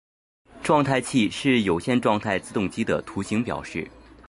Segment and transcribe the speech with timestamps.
[0.63, 3.87] 状态器是有限状态自动机的图形表示。